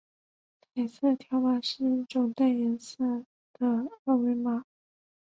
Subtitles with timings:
[0.73, 3.67] 彩色条码是一种带颜色的
[4.05, 4.65] 二维条码。